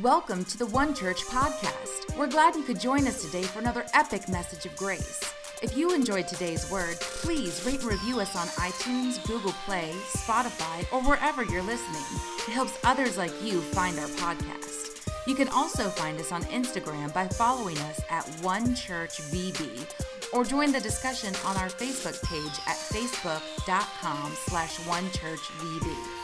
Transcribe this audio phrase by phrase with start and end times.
[0.00, 2.16] Welcome to the One Church podcast.
[2.16, 5.22] We're glad you could join us today for another epic message of grace.
[5.62, 10.90] If you enjoyed today's word, please rate and review us on iTunes, Google Play, Spotify,
[10.94, 12.02] or wherever you're listening.
[12.48, 15.06] It helps others like you find our podcast.
[15.26, 19.84] You can also find us on Instagram by following us at One Church VB
[20.32, 26.21] or join the discussion on our Facebook page at facebook.com slash onechurchvb.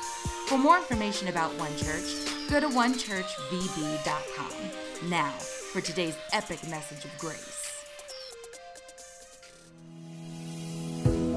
[0.48, 2.14] For more information about One Church,
[2.48, 5.10] go to onechurchvb.com.
[5.10, 7.84] Now, for today's epic message of grace.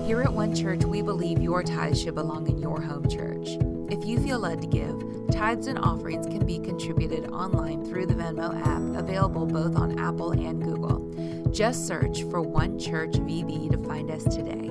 [0.07, 3.57] Here at One Church, we believe your tithes should belong in your home church.
[3.89, 8.13] If you feel led to give, tithes and offerings can be contributed online through the
[8.13, 11.51] Venmo app, available both on Apple and Google.
[11.51, 14.69] Just search for One Church VB to find us today.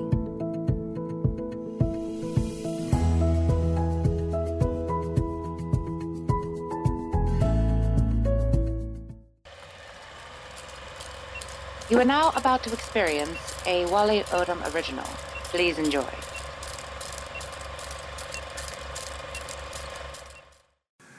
[12.01, 15.03] Are now about to experience a Wally Odom original.
[15.43, 16.09] Please enjoy.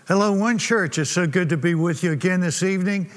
[0.08, 0.98] Hello, One Church.
[0.98, 3.12] It's so good to be with you again this evening.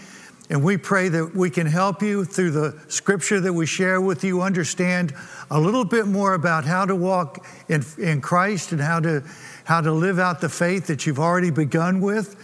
[0.51, 4.23] And we pray that we can help you through the scripture that we share with
[4.23, 5.15] you understand
[5.49, 9.23] a little bit more about how to walk in, in Christ and how to,
[9.63, 12.35] how to live out the faith that you've already begun with.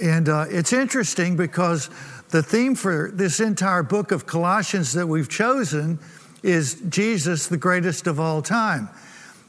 [0.00, 1.90] And uh, it's interesting because
[2.30, 5.98] the theme for this entire book of Colossians that we've chosen
[6.42, 8.88] is Jesus, the greatest of all time.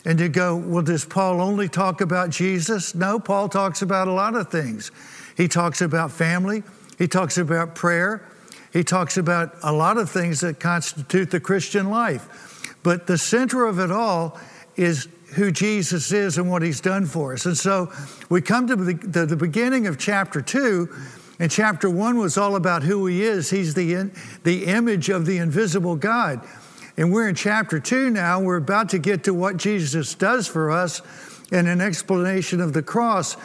[0.04, 2.96] And you go, well, does Paul only talk about Jesus?
[2.96, 4.92] No, Paul talks about a lot of things.
[5.38, 6.64] He talks about family,
[6.98, 8.28] he talks about prayer,
[8.74, 12.76] he talks about a lot of things that constitute the Christian life.
[12.84, 14.40] But the center of it all
[14.76, 17.46] is who Jesus is and what he's done for us.
[17.46, 17.92] And so
[18.30, 20.90] we come to the, the beginning of chapter two,
[21.42, 23.50] and chapter one was all about who he is.
[23.50, 24.11] He's the,
[24.44, 26.47] the image of the invisible God.
[26.97, 28.40] And we're in chapter two now.
[28.40, 31.01] We're about to get to what Jesus does for us
[31.51, 33.38] in an explanation of the cross.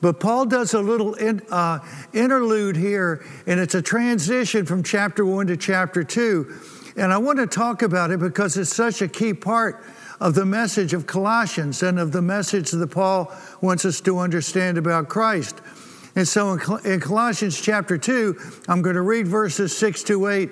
[0.00, 1.80] But Paul does a little in, uh,
[2.12, 6.54] interlude here, and it's a transition from chapter one to chapter two.
[6.96, 9.84] And I want to talk about it because it's such a key part
[10.20, 14.78] of the message of Colossians and of the message that Paul wants us to understand
[14.78, 15.60] about Christ.
[16.16, 16.52] And so
[16.84, 18.36] in, Colossians chapter 2,
[18.68, 20.50] I'm going to read verses 6 to 8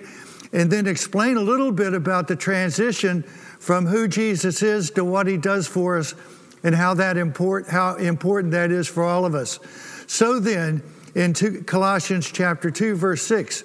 [0.53, 5.27] and then explain a little bit about the transition from who Jesus is to what
[5.27, 6.15] he does for us
[6.63, 9.59] and how that import, how important that is for all of us.
[10.07, 10.83] So then,
[11.15, 13.65] in two, Colossians chapter 2 verse 6,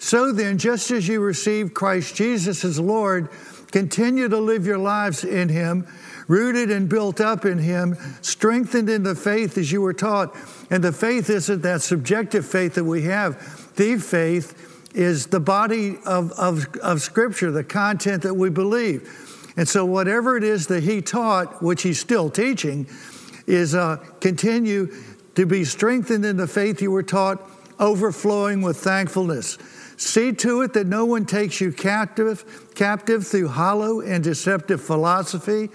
[0.00, 3.28] so then just as you received Christ Jesus as Lord,
[3.70, 5.86] continue to live your lives in him,
[6.26, 10.34] rooted and built up in him, strengthened in the faith as you were taught.
[10.70, 13.74] And the faith isn't that subjective faith that we have.
[13.76, 19.52] The faith is the body of, of, of Scripture, the content that we believe.
[19.58, 22.88] And so, whatever it is that he taught, which he's still teaching,
[23.46, 24.94] is uh, continue
[25.34, 27.46] to be strengthened in the faith you were taught,
[27.78, 29.58] overflowing with thankfulness.
[30.00, 35.66] See to it that no one takes you captive, captive through hollow and deceptive philosophy,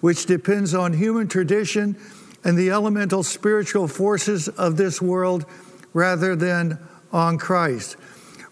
[0.00, 1.96] which depends on human tradition
[2.42, 5.46] and the elemental spiritual forces of this world
[5.94, 6.76] rather than
[7.12, 7.94] on Christ.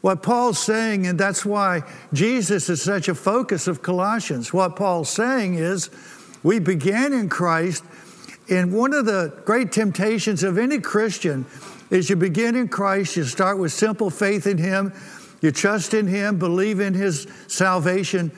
[0.00, 1.82] What Paul's saying, and that's why
[2.12, 5.90] Jesus is such a focus of Colossians, what Paul's saying is
[6.44, 7.82] we began in Christ,
[8.48, 11.46] and one of the great temptations of any Christian
[11.90, 14.92] is you begin in Christ, you start with simple faith in Him,
[15.40, 18.32] you trust in Him, believe in His salvation,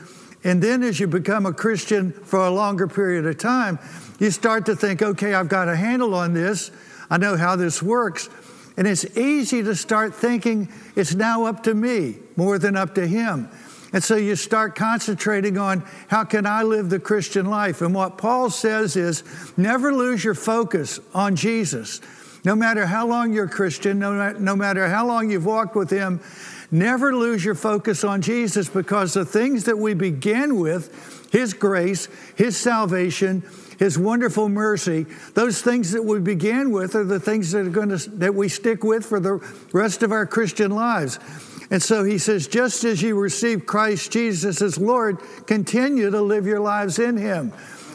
[0.44, 3.78] and then as you become a Christian for a longer period of time,
[4.19, 6.70] you start to think, okay, I've got a handle on this,
[7.10, 8.28] I know how this works.
[8.76, 13.06] And it's easy to start thinking it's now up to me more than up to
[13.06, 13.48] him.
[13.92, 17.81] And so you start concentrating on how can I live the Christian life?
[17.81, 19.25] And what Paul says is
[19.56, 22.00] never lose your focus on Jesus.
[22.44, 26.20] No matter how long you're Christian, no, no matter how long you've walked with him,
[26.70, 32.09] never lose your focus on Jesus because the things that we begin with, his grace,
[32.37, 33.43] his salvation,
[33.79, 35.05] his wonderful mercy,
[35.35, 38.49] those things that we began with are the things that are going to that we
[38.49, 39.35] stick with for the
[39.73, 41.19] rest of our Christian lives.
[41.70, 46.47] And so he says, just as you receive Christ Jesus as Lord, continue to live
[46.47, 47.53] your lives in him.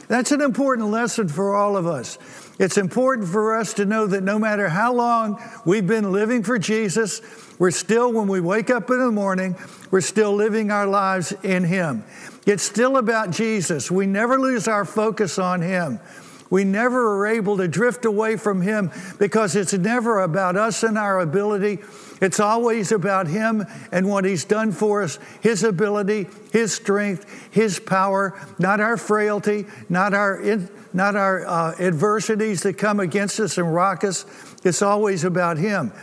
[0.08, 2.18] That's an important lesson for all of us.
[2.60, 6.60] It's important for us to know that no matter how long we've been living for
[6.60, 7.20] Jesus,
[7.64, 9.56] we're still, when we wake up in the morning,
[9.90, 12.04] we're still living our lives in Him.
[12.46, 13.90] It's still about Jesus.
[13.90, 16.02] We never lose our focus on Him.
[16.50, 20.98] We never are able to drift away from Him because it's never about us and
[20.98, 21.80] our ability.
[22.20, 27.80] It's always about Him and what He's done for us, His ability, His strength, His
[27.80, 30.44] power, not our frailty, not our,
[30.92, 34.26] not our uh, adversities that come against us and rock us.
[34.66, 35.94] It's always about Him.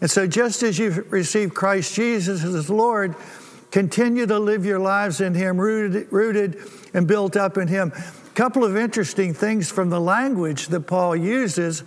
[0.00, 3.16] And so, just as you've received Christ Jesus as Lord,
[3.70, 6.58] continue to live your lives in Him, rooted, rooted
[6.94, 11.16] and built up in Him A couple of interesting things from the language that Paul
[11.16, 11.82] uses,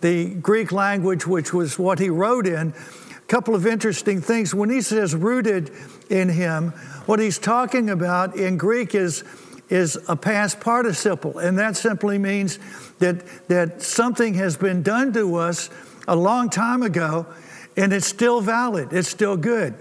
[0.00, 2.72] the Greek language, which was what he wrote in.
[2.72, 4.54] A couple of interesting things.
[4.54, 5.72] When he says rooted
[6.10, 6.70] in him,
[7.06, 9.24] what he's talking about in Greek is,
[9.68, 12.60] is a past participle, and that simply means
[13.00, 15.70] that, that something has been done to us
[16.06, 17.26] a long time ago,
[17.76, 19.74] and it's still valid, it's still good.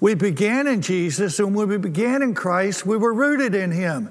[0.00, 4.10] We began in Jesus, and when we began in Christ, we were rooted in him.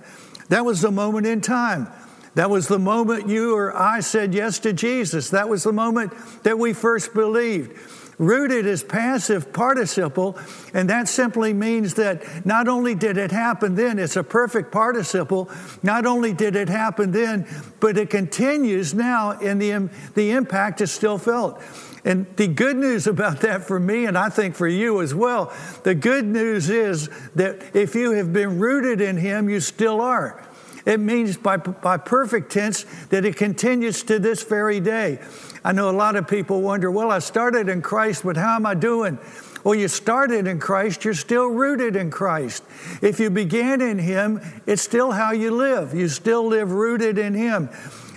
[0.49, 1.87] That was the moment in time.
[2.35, 5.29] That was the moment you or I said yes to Jesus.
[5.29, 7.77] That was the moment that we first believed.
[8.17, 10.37] Rooted is passive participle,
[10.73, 15.49] and that simply means that not only did it happen then, it's a perfect participle,
[15.83, 17.45] not only did it happen then,
[17.79, 21.61] but it continues now, and the, the impact is still felt.
[22.05, 25.51] And the good news about that for me, and I think for you as well,
[25.83, 30.41] the good news is that if you have been rooted in Him, you still are.
[30.85, 35.19] It means by, by perfect tense that it continues to this very day.
[35.65, 38.67] I know a lot of people wonder, well, I started in Christ, but how am
[38.67, 39.17] I doing?
[39.63, 42.63] Well, you started in Christ, you're still rooted in Christ.
[43.01, 45.95] If you began in Him, it's still how you live.
[45.95, 47.69] You still live rooted in Him.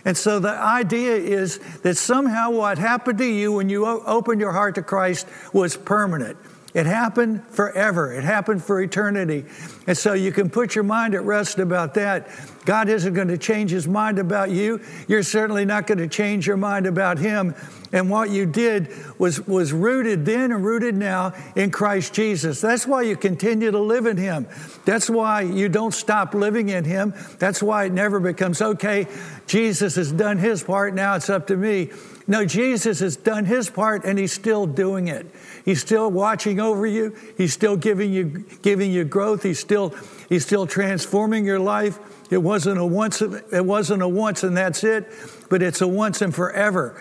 [0.05, 4.53] And so the idea is that somehow what happened to you when you opened your
[4.53, 6.37] heart to Christ was permanent.
[6.75, 8.13] It happened forever.
[8.13, 9.47] It happened for eternity.
[9.87, 12.29] And so you can put your mind at rest about that.
[12.67, 14.83] God isn't going to change his mind about you.
[15.07, 17.55] You're certainly not going to change your mind about him.
[17.91, 22.61] And what you did was, was rooted then and rooted now in Christ Jesus.
[22.61, 24.47] That's why you continue to live in him.
[24.85, 27.15] That's why you don't stop living in him.
[27.39, 29.07] That's why it never becomes, okay,
[29.47, 31.91] Jesus has done his part, now it's up to me.
[32.31, 35.27] No, Jesus has done his part and he's still doing it.
[35.65, 37.17] He's still watching over you.
[37.39, 39.43] He's still giving you giving you growth.
[39.43, 39.95] He's still
[40.29, 41.99] he's still transforming your life.
[42.31, 45.11] It wasn't a once it wasn't a once and that's it,
[45.49, 47.01] but it's a once and forever.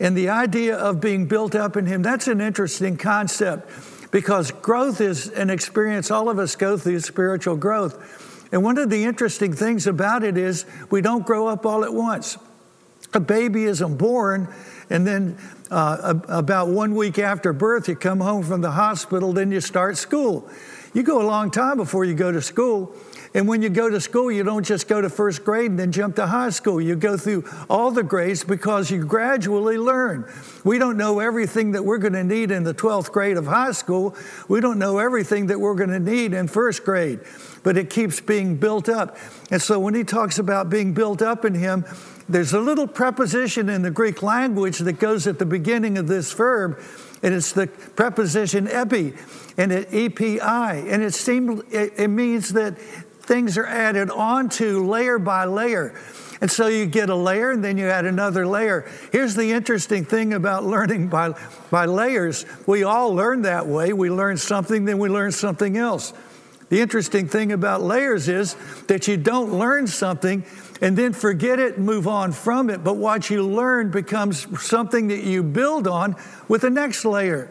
[0.00, 3.70] And the idea of being built up in him, that's an interesting concept
[4.10, 8.50] because growth is an experience all of us go through spiritual growth.
[8.50, 11.94] And one of the interesting things about it is we don't grow up all at
[11.94, 12.38] once
[13.14, 14.48] a baby isn't born
[14.90, 15.38] and then
[15.70, 19.96] uh, about one week after birth you come home from the hospital then you start
[19.96, 20.48] school.
[20.92, 22.94] You go a long time before you go to school
[23.34, 25.90] and when you go to school, you don't just go to first grade and then
[25.90, 26.80] jump to high school.
[26.80, 30.30] You go through all the grades because you gradually learn.
[30.62, 33.72] We don't know everything that we're going to need in the 12th grade of high
[33.72, 34.16] school.
[34.46, 37.20] We don't know everything that we're going to need in first grade,
[37.64, 39.16] but it keeps being built up.
[39.50, 41.84] And so when he talks about being built up in him,
[42.28, 46.32] there's a little preposition in the Greek language that goes at the beginning of this
[46.32, 46.80] verb,
[47.22, 49.12] and it's the preposition epi,
[49.58, 52.78] and it epi, and it seems it, it means that
[53.24, 55.94] things are added onto layer by layer.
[56.40, 58.86] And so you get a layer and then you add another layer.
[59.12, 61.34] Here's the interesting thing about learning by,
[61.70, 62.44] by layers.
[62.66, 63.92] We all learn that way.
[63.92, 66.12] We learn something, then we learn something else.
[66.68, 68.56] The interesting thing about layers is
[68.88, 70.44] that you don't learn something
[70.80, 75.08] and then forget it and move on from it, but what you learn becomes something
[75.08, 76.16] that you build on
[76.48, 77.50] with the next layer.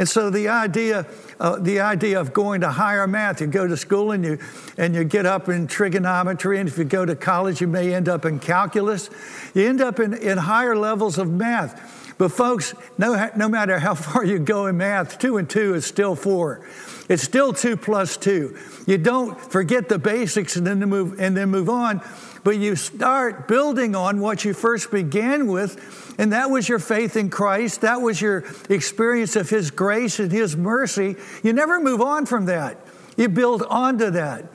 [0.00, 1.06] And so the idea,
[1.38, 4.38] uh, the idea of going to higher math, you go to school and you,
[4.78, 8.08] and you get up in trigonometry, and if you go to college, you may end
[8.08, 9.10] up in calculus.
[9.52, 12.14] You end up in, in higher levels of math.
[12.16, 15.84] But folks, no, no matter how far you go in math, two and two is
[15.84, 16.66] still four.
[17.10, 18.56] It's still two plus two.
[18.86, 22.00] You don't forget the basics and then move and then move on
[22.44, 27.16] but you start building on what you first began with, and that was your faith
[27.16, 27.82] in Christ.
[27.82, 31.16] That was your experience of His grace and His mercy.
[31.42, 32.78] You never move on from that,
[33.16, 34.46] you build onto that.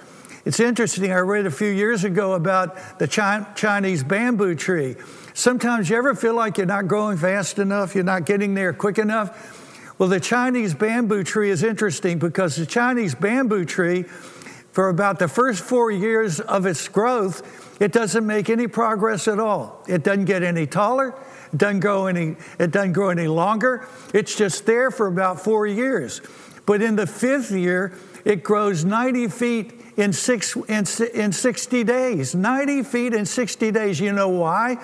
[0.46, 4.96] It's interesting, I read a few years ago about the Chinese bamboo tree.
[5.34, 9.00] Sometimes you ever feel like you're not growing fast enough, you're not getting there quick
[9.00, 9.64] enough.
[9.98, 15.30] Well, the Chinese bamboo tree is interesting because the Chinese bamboo tree, for about the
[15.30, 19.84] first four years of its growth, it doesn't make any progress at all.
[19.88, 21.16] It doesn't get any taller.
[21.54, 23.88] It doesn't grow any, it doesn't grow any longer.
[24.14, 26.22] It's just there for about four years.
[26.66, 27.94] But in the fifth year,
[28.26, 32.36] it grows 90 feet in, six, in, in 60 days.
[32.36, 34.00] 90 feet in 60 days.
[34.00, 34.78] You know why?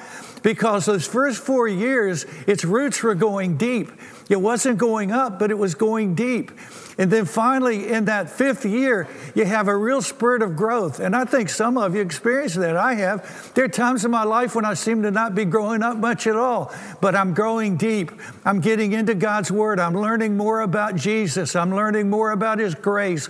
[0.43, 3.91] Because those first four years, its roots were going deep.
[4.29, 6.51] It wasn't going up, but it was going deep.
[6.97, 10.99] And then finally, in that fifth year, you have a real spurt of growth.
[10.99, 12.77] And I think some of you experience that.
[12.77, 13.51] I have.
[13.55, 16.27] There are times in my life when I seem to not be growing up much
[16.27, 18.11] at all, but I'm growing deep.
[18.45, 19.79] I'm getting into God's Word.
[19.79, 21.55] I'm learning more about Jesus.
[21.55, 23.29] I'm learning more about His grace.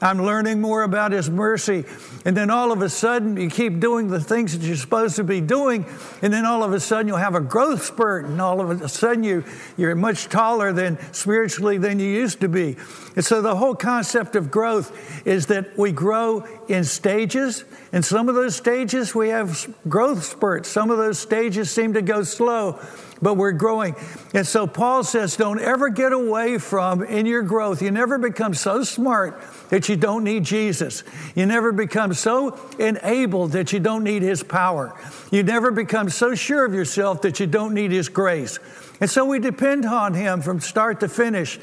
[0.00, 1.84] I'm learning more about His mercy.
[2.24, 5.24] And then all of a sudden, you keep doing the things that you're supposed to
[5.24, 5.86] be doing.
[6.22, 8.26] And then all of a sudden, you'll have a growth spurt.
[8.26, 9.42] And all of a sudden, you,
[9.78, 12.76] you're much taller than spiritually than you used to be.
[13.16, 17.64] And so the whole concept of growth is that we grow in stages.
[17.90, 20.68] And some of those stages, we have growth spurts.
[20.68, 22.78] Some of those stages seem to go slow
[23.22, 23.94] but we're growing.
[24.34, 27.80] And so Paul says, don't ever get away from in your growth.
[27.80, 31.04] You never become so smart that you don't need Jesus.
[31.36, 34.98] You never become so enabled that you don't need his power.
[35.30, 38.58] You never become so sure of yourself that you don't need his grace.
[39.00, 41.58] And so we depend on him from start to finish.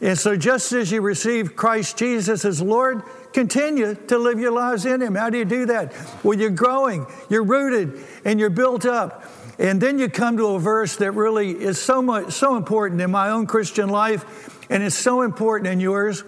[0.00, 3.02] And so just as you receive Christ Jesus as Lord,
[3.32, 5.14] continue to live your lives in him.
[5.14, 5.94] How do you do that?
[6.24, 9.24] Well, you're growing, you're rooted, and you're built up.
[9.58, 13.10] And then you come to a verse that really is so much so important in
[13.10, 16.24] my own Christian life and it's so important in yours.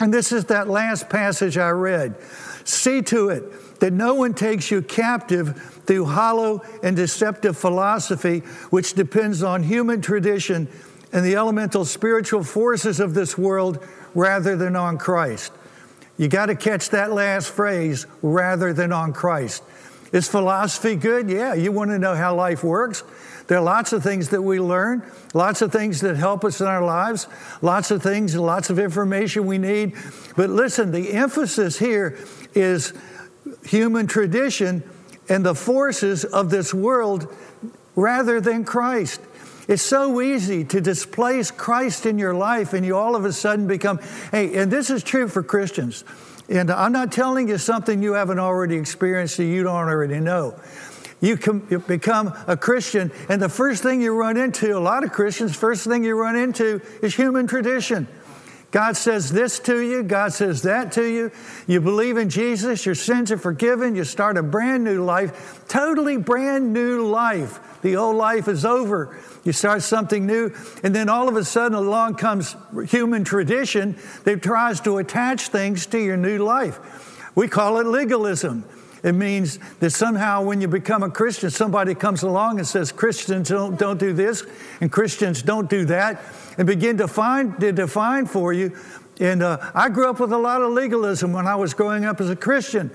[0.00, 2.16] And this is that last passage I read.
[2.64, 8.40] See to it that no one takes you captive through hollow and deceptive philosophy,
[8.70, 10.68] which depends on human tradition
[11.12, 15.52] and the elemental spiritual forces of this world rather than on Christ.
[16.16, 19.62] You got to catch that last phrase, rather than on Christ.
[20.12, 21.30] Is philosophy good?
[21.30, 23.02] Yeah, you want to know how life works.
[23.48, 25.02] There are lots of things that we learn,
[25.34, 27.26] lots of things that help us in our lives,
[27.60, 29.94] lots of things, lots of information we need.
[30.36, 32.18] But listen, the emphasis here
[32.54, 32.92] is
[33.64, 34.82] human tradition
[35.28, 37.34] and the forces of this world
[37.96, 39.20] rather than Christ.
[39.68, 43.66] It's so easy to displace Christ in your life and you all of a sudden
[43.66, 44.00] become,
[44.30, 46.04] hey, and this is true for Christians.
[46.48, 50.60] And I'm not telling you something you haven't already experienced that you don't already know.
[51.20, 51.38] You,
[51.70, 55.54] you become a Christian, and the first thing you run into, a lot of Christians,
[55.54, 58.08] first thing you run into is human tradition.
[58.72, 61.30] God says this to you, God says that to you.
[61.68, 66.16] You believe in Jesus, your sins are forgiven, you start a brand new life, totally
[66.16, 67.60] brand new life.
[67.82, 69.18] The old life is over.
[69.44, 74.42] You start something new, and then all of a sudden along comes human tradition that
[74.42, 76.78] tries to attach things to your new life.
[77.34, 78.64] We call it legalism.
[79.02, 83.48] It means that somehow when you become a Christian, somebody comes along and says, Christians
[83.48, 84.44] don't, don't do this
[84.80, 86.22] and Christians don't do that,
[86.56, 88.76] and begin to, find, to define for you.
[89.18, 92.20] And uh, I grew up with a lot of legalism when I was growing up
[92.20, 92.90] as a Christian.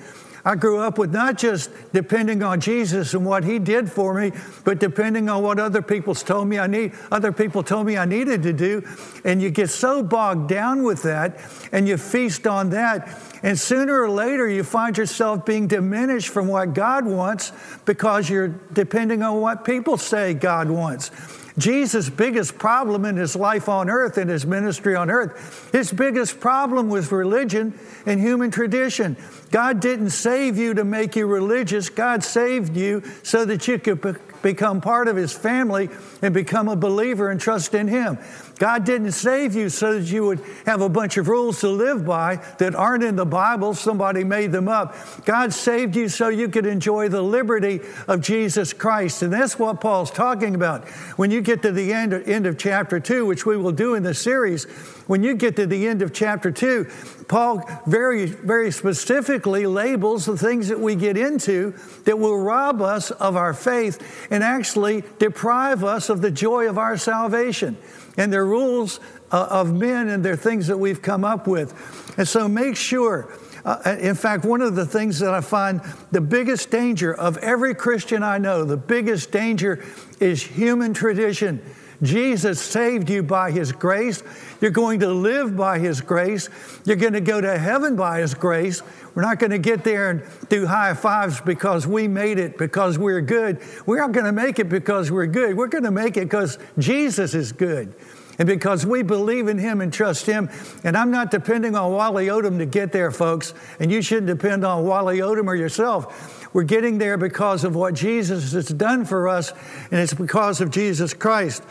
[0.47, 4.31] I grew up with not just depending on Jesus and what He did for me,
[4.63, 8.05] but depending on what other people told me I need, other people told me I
[8.05, 8.81] needed to do.
[9.25, 11.41] And you get so bogged down with that,
[11.73, 13.09] and you feast on that.
[13.43, 17.51] And sooner or later, you find yourself being diminished from what God wants
[17.83, 21.11] because you're depending on what people say God wants.
[21.57, 26.39] Jesus' biggest problem in his life on earth and his ministry on earth, his biggest
[26.39, 29.17] problem was religion and human tradition.
[29.49, 31.89] God didn't save you to make you religious.
[31.89, 35.89] God saved you so that you could become part of his family
[36.21, 38.19] and become a believer and trust in him.
[38.57, 42.05] God didn't save you so that you would have a bunch of rules to live
[42.05, 43.73] by that aren't in the Bible.
[43.73, 44.95] Somebody made them up.
[45.25, 49.21] God saved you so you could enjoy the liberty of Jesus Christ.
[49.21, 50.87] And that's what Paul's talking about.
[51.17, 54.03] When you get to the end, end of chapter 2, which we will do in
[54.03, 54.65] this series,
[55.05, 56.89] when you get to the end of chapter 2,
[57.27, 61.73] Paul very, very specifically labels the things that we get into
[62.05, 66.77] that will rob us of our faith and actually deprive us of the joy of
[66.77, 67.77] our salvation
[68.17, 68.99] and they're rules
[69.31, 71.73] uh, of men and they're things that we've come up with.
[72.17, 73.31] And so make sure.
[73.63, 75.81] Uh, in fact, one of the things that I find
[76.11, 79.83] the biggest danger of every Christian I know, the biggest danger
[80.19, 81.61] is human tradition.
[82.01, 84.23] Jesus saved you by His grace.
[84.61, 86.49] You're going to live by His grace.
[86.85, 88.81] You're going to go to heaven by His grace.
[89.15, 92.99] We're not going to get there and do high fives because we made it, because
[92.99, 93.59] we're good.
[93.85, 95.57] We're not going to make it because we're good.
[95.57, 97.95] We're going to make it because Jesus is good
[98.39, 100.49] and because we believe in Him and trust Him.
[100.83, 104.65] And I'm not depending on Wally Odom to get there, folks, and you shouldn't depend
[104.65, 106.53] on Wally Odom or yourself.
[106.53, 109.51] We're getting there because of what Jesus has done for us,
[109.91, 111.63] and it's because of Jesus Christ.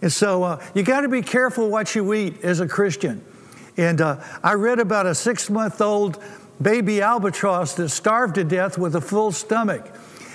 [0.00, 3.24] And so uh, you got to be careful what you eat as a Christian.
[3.76, 6.22] And uh, I read about a six month old
[6.60, 9.88] baby albatross that starved to death with a full stomach.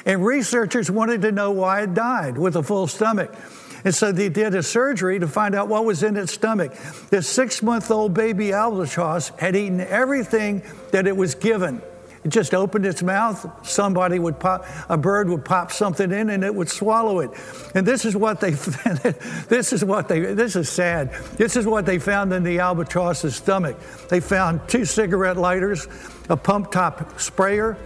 [0.06, 3.34] And researchers wanted to know why it died with a full stomach.
[3.84, 6.74] And so they did a surgery to find out what was in its stomach.
[7.10, 11.82] This six month old baby albatross had eaten everything that it was given.
[12.24, 16.44] It just opened its mouth, somebody would pop, a bird would pop something in and
[16.44, 17.32] it would swallow it.
[17.74, 18.52] And this is what they,
[19.48, 21.14] this is what they, this is sad.
[21.38, 23.78] This is what they found in the albatross's stomach.
[24.10, 25.88] They found two cigarette lighters,
[26.28, 27.78] a pump top sprayer,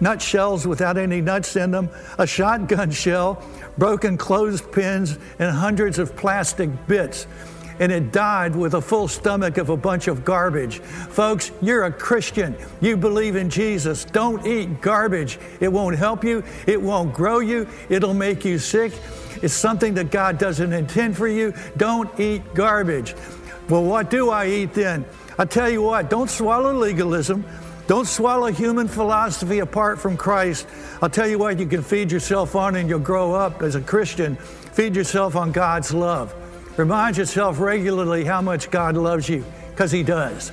[0.00, 3.42] nut shells without any nuts in them, a shotgun shell,
[3.78, 7.26] broken clothespins, and hundreds of plastic bits
[7.80, 10.78] and it died with a full stomach of a bunch of garbage.
[10.78, 12.54] Folks, you're a Christian.
[12.80, 14.04] You believe in Jesus.
[14.04, 15.38] Don't eat garbage.
[15.60, 18.92] It won't help you, it won't grow you, it'll make you sick.
[19.42, 21.54] It's something that God doesn't intend for you.
[21.78, 23.14] Don't eat garbage.
[23.70, 25.06] Well, what do I eat then?
[25.38, 27.46] I tell you what, don't swallow legalism.
[27.90, 30.68] Don't swallow human philosophy apart from Christ.
[31.02, 33.80] I'll tell you what, you can feed yourself on and you'll grow up as a
[33.80, 34.36] Christian.
[34.36, 36.32] Feed yourself on God's love.
[36.78, 40.52] Remind yourself regularly how much God loves you, because He does.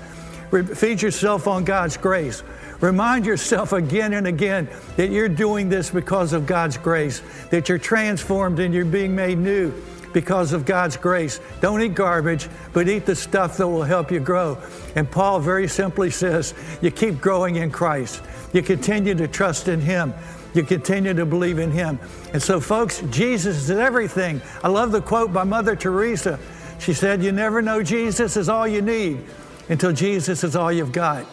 [0.74, 2.42] Feed yourself on God's grace.
[2.82, 7.78] Remind yourself again and again that you're doing this because of God's grace, that you're
[7.78, 9.72] transformed and you're being made new
[10.14, 11.40] because of God's grace.
[11.62, 14.58] Don't eat garbage, but eat the stuff that will help you grow.
[14.96, 18.22] And Paul very simply says, you keep growing in Christ.
[18.54, 20.14] You continue to trust in Him
[20.58, 22.00] you continue to believe in Him.
[22.34, 24.42] And so, folks, Jesus is everything.
[24.64, 26.40] I love the quote by Mother Teresa.
[26.80, 29.24] She said, You never know Jesus is all you need
[29.70, 31.26] until Jesus is all you've got.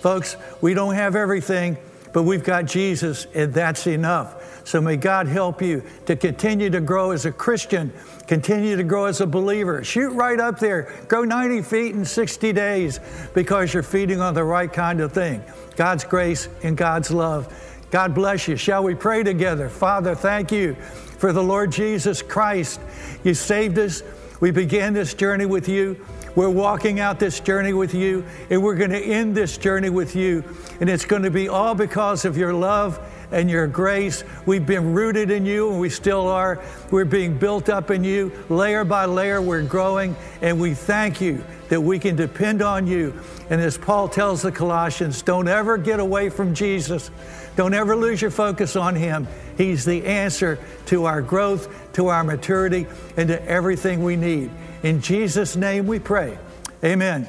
[0.00, 1.76] Folks, we don't have everything,
[2.12, 4.36] but we've got Jesus, and that's enough.
[4.64, 7.92] So may God help you to continue to grow as a Christian,
[8.26, 9.82] continue to grow as a believer.
[9.84, 13.00] Shoot right up there, grow 90 feet in 60 days
[13.34, 15.42] because you're feeding on the right kind of thing
[15.76, 17.52] God's grace and God's love.
[17.90, 18.56] God bless you.
[18.56, 19.68] Shall we pray together?
[19.68, 22.80] Father, thank you for the Lord Jesus Christ.
[23.24, 24.02] You saved us.
[24.40, 26.04] We began this journey with you.
[26.36, 30.14] We're walking out this journey with you, and we're going to end this journey with
[30.14, 30.44] you.
[30.80, 33.00] And it's going to be all because of your love
[33.32, 34.24] and your grace.
[34.46, 36.62] We've been rooted in you, and we still are.
[36.90, 38.32] We're being built up in you.
[38.48, 43.14] Layer by layer, we're growing, and we thank you that we can depend on you.
[43.48, 47.10] And as Paul tells the Colossians, don't ever get away from Jesus.
[47.56, 49.26] Don't ever lose your focus on Him.
[49.56, 54.50] He's the answer to our growth, to our maturity, and to everything we need.
[54.82, 56.38] In Jesus' name we pray.
[56.84, 57.26] Amen.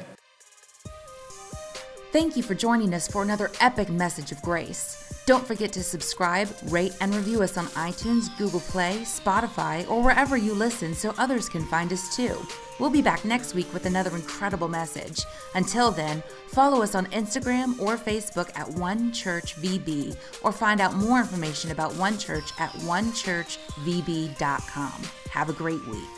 [2.12, 4.98] Thank you for joining us for another epic message of grace.
[5.24, 10.36] Don't forget to subscribe, rate, and review us on iTunes, Google Play, Spotify, or wherever
[10.36, 12.36] you listen so others can find us too.
[12.80, 15.24] We'll be back next week with another incredible message.
[15.54, 20.94] Until then, follow us on Instagram or Facebook at One Church VB, or find out
[20.94, 25.02] more information about One Church at onechurchvb.com.
[25.30, 26.08] Have a great week.